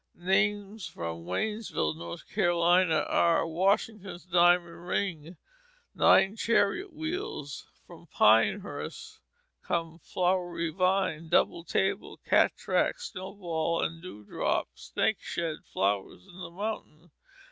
Names 0.17 0.87
from 0.87 1.25
Waynesville, 1.25 1.95
North 1.95 2.27
Carolina, 2.27 3.01
are 3.07 3.45
"Washington's 3.45 4.25
Diamond 4.25 4.87
Ring," 4.87 5.37
"Nine 5.93 6.35
Chariot 6.35 6.91
Wheels"; 6.91 7.67
from 7.85 8.07
Pinehurst 8.07 9.19
come 9.61 9.99
"Flowery 9.99 10.71
Vine," 10.71 11.29
"Double 11.29 11.63
Table," 11.63 12.17
"Cat 12.27 12.57
Track," 12.57 12.99
"Snow 12.99 13.35
Ball 13.35 13.83
and 13.83 14.01
Dew 14.01 14.23
Drop," 14.23 14.69
"Snake 14.73 15.21
Shed," 15.21 15.57
"Flowers 15.71 16.25
in 16.25 16.39
the 16.39 16.49
Mountains." 16.49 17.11